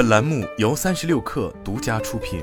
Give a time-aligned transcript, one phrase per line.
[0.00, 2.42] 本栏目由三十六氪独家出品。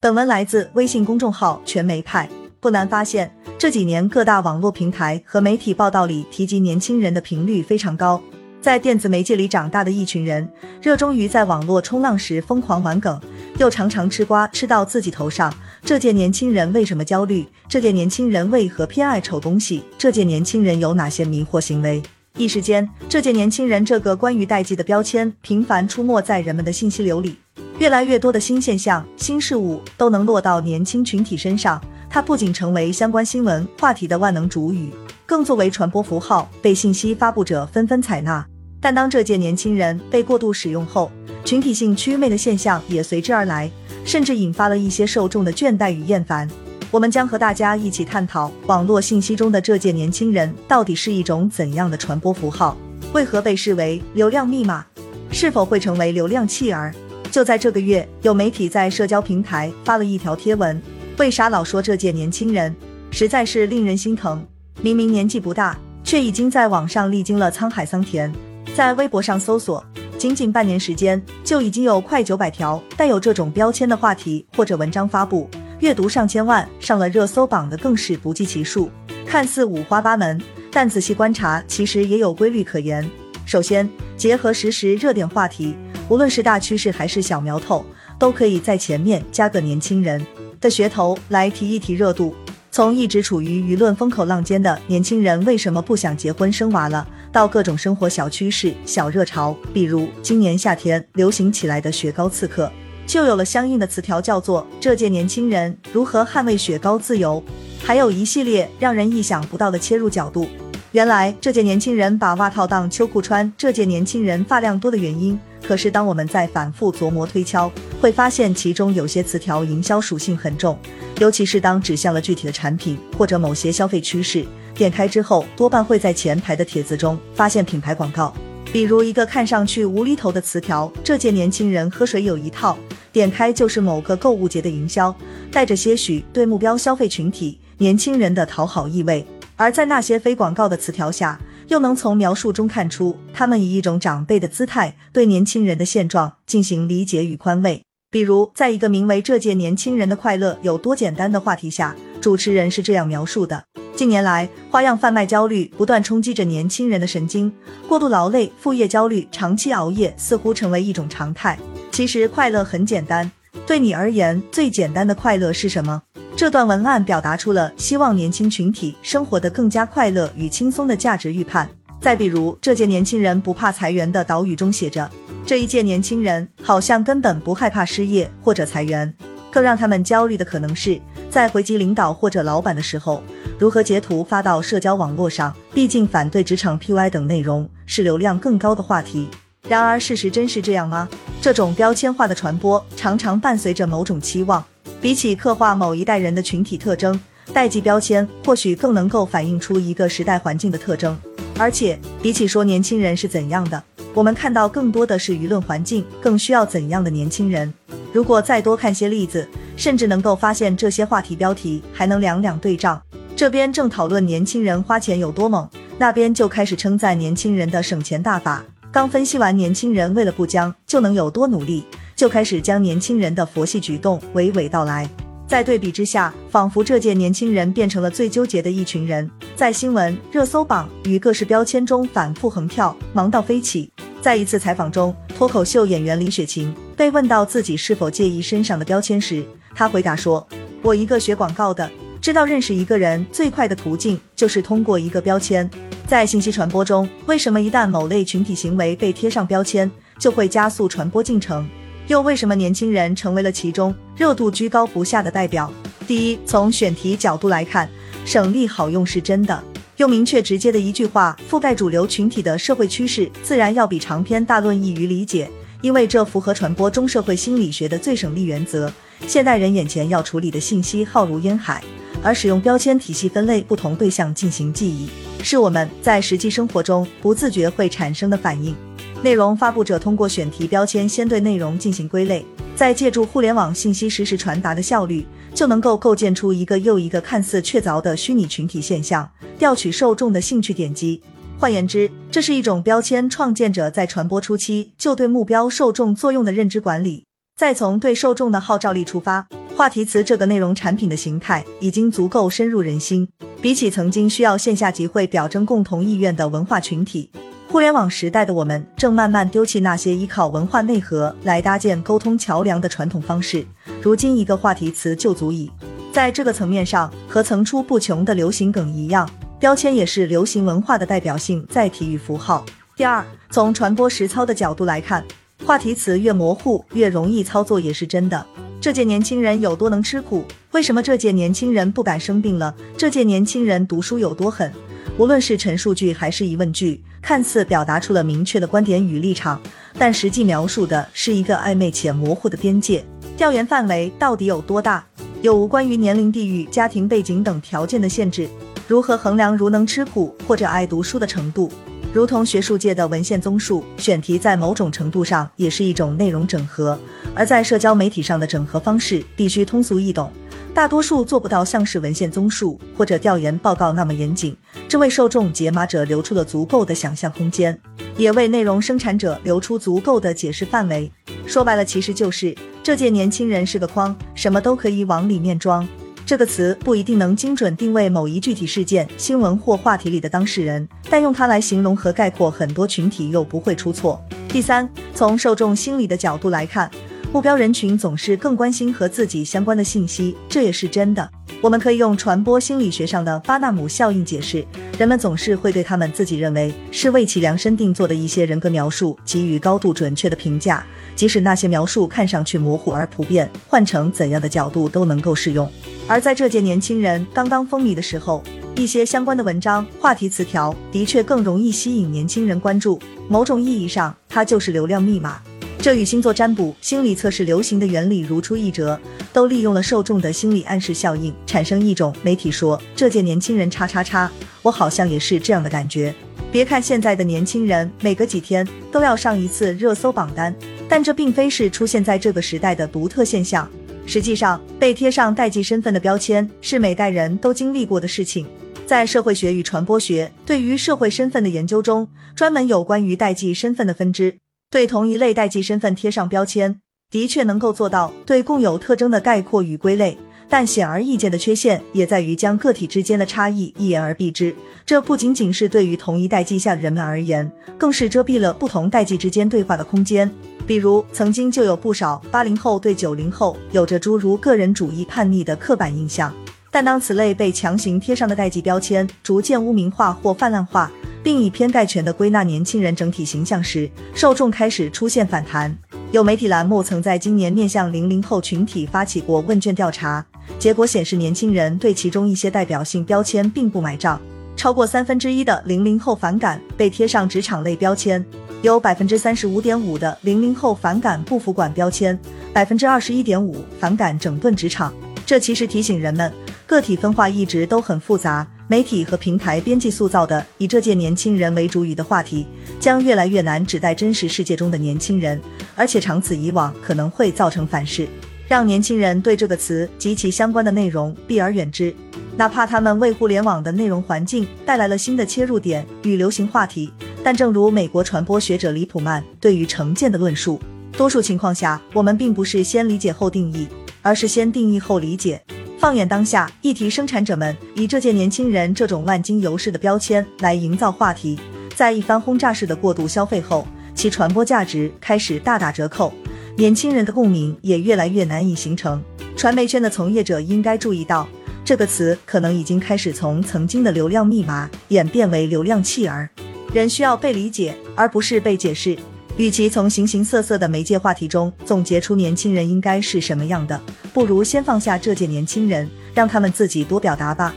[0.00, 2.30] 本文来自微信公众号全媒派。
[2.60, 8.22] 不难发现，这几年各大网络平台和媒体报道里提及年轻人的频率非常高。
[8.60, 10.48] 在电子媒介里长大的一群人，
[10.80, 13.20] 热衷于在网络冲浪时疯狂玩梗，
[13.58, 15.52] 又常常吃瓜吃到自己头上。
[15.82, 17.44] 这届年轻人为什么焦虑？
[17.68, 19.82] 这届年轻人为何偏爱丑东西？
[19.98, 22.00] 这届年轻人有哪些迷惑行为？
[22.36, 27.36] 一时间，这届年轻人这个关于代际的标签频繁出没在人们的信息流里，
[27.78, 31.80] 越来越多的新现象、新事物都能落到年轻群体身上。
[32.08, 34.90] 它不仅成为相关新闻话题的万能主语，
[35.26, 38.44] 更作为传播符号被信息发布者纷纷采纳。
[38.80, 41.12] 但当这届年轻人被过度使用后，
[41.44, 43.70] 群体性趋魅的现象也随之而来，
[44.04, 46.48] 甚至引发了一些受众的倦怠与厌烦。
[46.90, 52.76] 我们将和大家一起探讨网络信息中的这届年轻人到底是一种怎样的传播符号，
[53.12, 54.84] 为何被视为流量密码，
[55.30, 56.92] 是否会成为流量弃儿？
[57.30, 60.82] 就在这个月，有媒体在社交平台发了一条贴文。
[61.16, 62.74] 为啥老说这届年轻人
[63.12, 64.44] 实在是令人心疼？
[64.82, 68.32] 明明年纪不大，却已经在网上历经了沧海桑田。
[68.74, 69.84] 在微博上搜索，
[70.18, 75.48] 仅仅半年时间，就已经有快九百条带有这种标签的话题或者文章发布，
[75.80, 78.90] 阅读上千万，上了热搜榜的更是不计其数。
[79.26, 80.38] 看似五花八门，
[80.70, 83.08] 但仔细观察，其实也有规律可言。
[83.46, 85.74] 首先，结合实时热点话题，
[86.10, 87.84] 无论是大趋势还是小苗头，
[88.18, 90.24] 都可以在前面加个年轻人。
[90.60, 92.34] 的噱头来提一提热度，
[92.70, 102.70] 从一直处于舆论风口浪尖的年轻人为什么不想结婚生娃了，到各种生活小趋势、小热潮，比如今年夏天流行起来的雪糕刺客，
[103.10, 107.42] 就有了相应的词条，叫做“这届年轻人如何捍卫雪糕自由”，
[107.82, 110.46] 还有一系列让人意想不到的切入角度。
[110.92, 115.36] 原来这届年轻人把袜套当秋裤穿，这届年轻人发量多的原因。
[115.60, 117.68] 可是，当我们在反复琢磨推敲，
[118.00, 120.78] 会发现其中有些词条营销属性很重，
[121.18, 128.32] 尤其是当指向了具体的产品或者某些消费趋势，点开之后多半会在前排的帖子中发现品牌广告。
[128.72, 132.78] 比如一个看上去无厘头的词条：“这届年轻人喝水有一套”，
[133.10, 135.12] 点开就是某个购物节的营销，
[135.50, 139.26] 带着些许对目标消费群体年轻人的讨好意味。
[139.56, 147.82] 而在那些非广告的词条下，又能从描述中看出，他们以一种长辈的姿态对年轻人的现状进行理解与宽慰。
[148.08, 153.64] 比如，在一个名为“这届年轻人的快乐有多简单”的话题下，主持人是这样描述的：
[153.94, 157.52] 近年来，花样贩卖焦虑不断冲击着年轻人的神经，
[157.86, 161.58] 过度劳累、副业焦虑、长期熬夜似乎成为一种常态。
[161.90, 163.30] 其实，快乐很简单。
[163.66, 166.02] 对你而言，最简单的快乐是什么？
[166.34, 171.68] 这段文案表达出了希望年轻群体生活得更加快乐与轻松的价值预判。
[172.00, 175.10] 再比如，这届年轻人不怕裁员的岛屿中写着
[175.44, 179.12] ：“这一届年轻人好像根本不害怕失业或者裁员，
[179.50, 180.98] 更让他们焦虑的可能是
[181.30, 183.22] 在回击领导或者老板的时候，
[183.56, 185.54] 如何截图发到社交网络上。
[185.72, 189.28] 毕竟，反对职场 PUI 等内容是流量更高的话题。
[189.68, 191.08] 然而，事实真是这样吗？
[191.40, 194.64] 这种标签化的传播常常伴随着某种期望。”
[195.00, 197.18] 比起刻画某一代人的群体特征，
[197.54, 201.16] 代际标签或许更能够反映出一个时代环境的特征。
[201.56, 207.72] 而且，比起说年轻人是怎样的，我们看到更多的是舆论环境更需要怎样的年轻人。
[208.12, 209.48] 如果再多看些例子，
[209.80, 213.00] 甚至能够发现这些话题标题还能两两对仗。
[213.34, 218.62] 这边正讨论年轻人花钱有多猛，那边就开始称赞年轻人的省钱大法。
[218.92, 221.82] 刚分析完年轻人为了不僵就能有多努力。
[222.14, 225.08] 就开始将年轻人的佛系举动娓娓道来，
[225.48, 233.90] 在对比之下，仿佛这届年轻人变成了最纠结的一群人，在新闻热搜榜与各式标签中反复横跳，忙到飞起。
[234.20, 239.42] 在一次采访中，脱口秀演员李雪琴被问到自己是否介意身上的标签时，
[239.74, 240.46] 他回答说
[240.82, 245.68] ：“我一个学广告的，知道认识一个人最快的途径就是通过一个标签。
[246.06, 251.68] 在信息传播中，为什么一旦某类群体行为被贴上标签，就会加速传播进程？”
[252.08, 255.72] 又为什么年轻人成为了其中热度居高不下的代表？
[256.08, 257.88] 第一，从选题角度来看，
[258.24, 259.62] 省力好用是真的。
[259.98, 265.48] 用明确直接的一句话覆盖主流群体的社会趋势，自然要比长篇大论易于理解，
[265.82, 268.92] 因为这符合传播中社会心理学的最省力原则。
[269.26, 271.82] 现代人眼前要处理的信息浩如烟海，
[272.22, 275.08] 而使用标签体系分类不同对象进行记忆，
[275.42, 278.74] 是我们在实际生活中不自觉会产生的反应。
[279.22, 282.44] 内容发布者通过选题标签先对内容进行归类，
[282.74, 291.22] 再借助互联网信息实时传达的效率，就能够构建出一个又一个看似确凿的虚拟群体现象，调取受众的兴趣点击。
[291.58, 297.24] 换言之，这是一种标签创建者在传播初期就对目标受众作用的认知管理。
[297.60, 299.46] 再从对受众的号召力出发，
[299.76, 303.28] 话题词这个内容产品的形态已经足够深入人心。
[303.60, 307.30] 比起曾经需要线下集会表征共同意愿的文化群体，
[307.68, 313.66] 互联网时代的我们正慢慢丢弃那些依靠文化内核来搭建沟通桥梁的传统方式。
[314.00, 315.70] 如今，一个话题词就足以
[316.14, 319.28] 在这个层面上和层出不穷的流行梗一样。
[319.58, 322.64] 标签也是流行文化的代表性载体与符号。
[322.96, 325.22] 第二，从传播实操的角度来看，
[325.70, 328.44] 话题词越模糊越容易操作也是真的。
[328.80, 330.44] 这届年轻人有多能吃苦？
[330.72, 332.74] 为什么这届年轻人不敢生病了？
[332.96, 334.68] 这届年轻人读书有多狠？
[335.16, 339.62] 无论是陈述句还是疑问句，看似表达出了明确的观点与立场，
[339.96, 343.04] 但实际描述的是一个暧昧且模糊的边界。
[343.36, 345.06] 调研范围到底有多大？
[345.40, 348.48] 有无关于年龄、地域、家庭背景等条件的限制？
[348.88, 351.70] 如何衡量如能吃苦或者爱读书的程度？
[352.12, 356.98] 如同学术界的文献综述，选题在某种程度上也是一种内容整合，
[357.36, 360.28] 而在社交媒体上的整合方式必须通俗易懂，
[360.74, 364.56] 大多数做不到像是文献综述或者调研报告那么严谨，
[364.88, 367.78] 这为受众解码者留出了足够的想象空间，
[368.16, 371.10] 也为内容生产者留出足够的解释范围。
[371.46, 372.52] 说白了，其实就是
[372.82, 375.86] 这届年轻人是个筐，什么都可以往里面装。
[376.30, 384.22] 这个词不一定能精准定位某一具体事件、新闻或话题里的当事人，但用它来形容和概括很多群体又不会出错。
[384.48, 386.88] 第三，从受众心理的角度来看，
[387.32, 391.28] 目标人群总是更关心和自己相关的信息，这也是真的。
[391.62, 394.64] 我们可以用传播心理学上的巴纳姆效应解释：
[394.98, 400.82] 人们总是会对他们自己认为是为其量身定做的一些人格描述给予高度准确的评价，
[401.14, 405.70] 即使那些描述看上去模糊而普遍，换成怎样的角度都能够适用。
[406.08, 408.42] 而在这届年轻人刚刚风靡的时候，
[408.74, 412.98] 一些相关的文章、话题词条的确更容易吸引年轻人关注。
[413.28, 415.42] 某种意义上，它就是流量密码。
[415.82, 419.00] 这与星座占卜、心理测试流行的原理如出一辙，
[419.32, 424.30] 都利用了受众的心理暗示效应，产生一种媒体说这届年轻人叉叉叉，
[424.60, 426.14] 我好像也是这样的感觉。
[426.52, 430.54] 别看现在的年轻人每隔几天都要上一次热搜榜单，
[430.86, 433.66] 但这并非是出现在这个时代的独特现象。
[434.04, 438.46] 实际上，被贴上代际身份的标签是每代人都经历过的事情。
[438.84, 442.06] 在社会学与传播学对于社会身份的研究中，
[442.36, 444.36] 专门有关于代际身份的分支。
[444.70, 446.80] 对同一类代际身份贴上标签，
[447.10, 450.16] 的确能够做到对共有特征的概括与归类，
[450.48, 454.54] 但显而易见的缺陷也在于将个体之间的差异一言而蔽之。
[454.86, 460.30] 这不仅仅是对于同一代际下的人们而言，更是遮蔽了不同代际之间对话的空间。
[460.68, 466.32] 比如，曾经就有不少八零后对九零后有着诸如个人主义、叛逆的刻板印象，
[466.70, 470.88] 但当此类被强行贴上的代际标签逐渐污名化或泛滥化，
[471.22, 475.76] 并以偏概全的归纳年轻人整体形象时，受众开始出现反弹。
[476.12, 480.24] 有媒体栏目曾在今年面向零零后群体发起过问卷调查，
[480.58, 484.20] 结果显示，年轻人对其中一些代表性标签并不买账，
[484.56, 488.24] 超过三分之一的零零后反感被贴上职场类标签。
[488.62, 492.18] 有百分之三十五点五的零零后反感不服管标签，
[492.52, 494.92] 百分之二十一点五反感整顿职场。
[495.24, 496.30] 这其实提醒人们，
[496.66, 498.46] 个体分化一直都很复杂。
[498.70, 502.46] 媒体和平台编辑塑造的以这届年轻人为主语的话题，
[502.78, 505.40] 将越来越难指代真实世界中的年轻人，
[505.74, 508.06] 而且长此以往可能会造成反噬，
[508.46, 511.92] 让年轻人对这个词及其相关的内容避而远之。
[512.36, 516.92] 哪怕他们为互联网的内容环境带来了新的切入点与流行话题。
[517.24, 520.60] 但正如美国传播学者李普曼对于成见的论述，
[520.92, 523.66] 多数情况下，我们并不是先理解后定义，
[524.00, 525.42] 而是先定义后理解。
[525.80, 531.40] 放眼当下，议题生产者们以这届年轻人这种万金油式的标签来营造话题，
[531.74, 536.12] 在一番轰炸式的过度消费后，其传播价值开始大打折扣，
[536.54, 539.02] 年轻人的共鸣也越来越难以形成。
[539.34, 541.26] 传媒圈的从业者应该注意到，
[541.64, 546.28] 这个词可能已经开始从曾经的流量密码演变为流量弃儿。
[546.74, 548.98] 人需要被理解，而不是被解释。
[549.40, 553.80] 与其从形形色色的媒介话题中总结出年轻人应该是什么样的，
[554.12, 557.54] 不如先放下这届年轻人，让他们自己多表达吧。